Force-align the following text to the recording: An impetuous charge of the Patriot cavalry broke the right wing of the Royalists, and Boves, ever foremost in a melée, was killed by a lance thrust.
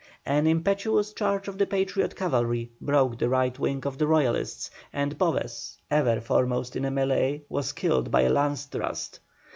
An 0.25 0.47
impetuous 0.47 1.13
charge 1.13 1.47
of 1.47 1.59
the 1.59 1.67
Patriot 1.67 2.15
cavalry 2.15 2.71
broke 2.81 3.19
the 3.19 3.29
right 3.29 3.59
wing 3.59 3.85
of 3.85 3.99
the 3.99 4.07
Royalists, 4.07 4.71
and 4.91 5.15
Boves, 5.15 5.77
ever 5.91 6.19
foremost 6.19 6.75
in 6.75 6.85
a 6.85 6.89
melée, 6.91 7.43
was 7.49 7.71
killed 7.71 8.09
by 8.09 8.21
a 8.21 8.29
lance 8.29 8.65
thrust. 8.65 9.19